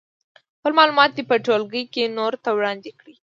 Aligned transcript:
خپل 0.57 0.71
معلومات 0.79 1.11
دې 1.15 1.23
په 1.29 1.35
ټولګي 1.45 1.83
کې 1.93 2.13
نورو 2.17 2.37
ته 2.43 2.49
وړاندې 2.57 2.91
کړي. 2.99 3.15